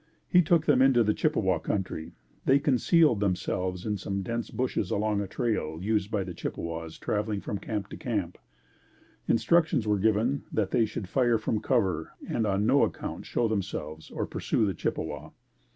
He 0.27 0.41
took 0.41 0.65
them 0.65 0.81
into 0.81 1.03
the 1.03 1.13
Chippewa 1.13 1.59
country. 1.59 2.13
They 2.45 2.57
concealed 2.57 3.19
themselves 3.19 3.85
in 3.85 3.97
some 3.97 4.23
dense 4.23 4.49
bushes 4.49 4.89
along 4.89 5.21
a 5.21 5.27
trail 5.27 5.77
used 5.79 6.09
by 6.09 6.23
the 6.23 6.33
Chippewas 6.33 6.97
traveling 6.97 7.39
from 7.39 7.59
camp 7.59 7.87
to 7.89 7.97
camp. 7.97 8.39
Instructions 9.27 9.85
were 9.85 9.99
given 9.99 10.41
that 10.51 10.71
they 10.71 10.85
should 10.85 11.07
fire 11.07 11.37
from 11.37 11.59
cover 11.59 12.13
and 12.27 12.47
on 12.47 12.65
no 12.65 12.81
account 12.81 13.27
show 13.27 13.47
themselves 13.47 14.09
or 14.09 14.25
pursue 14.25 14.65
the 14.65 14.73
Chippewa. 14.73 15.29